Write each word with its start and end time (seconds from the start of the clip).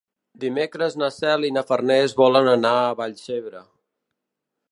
Dimecres 0.43 0.95
na 1.01 1.09
Cel 1.17 1.45
i 1.49 1.51
na 1.57 1.63
Farners 1.71 2.17
volen 2.21 2.51
anar 2.55 2.73
a 2.87 2.97
Vallcebre. 3.03 3.65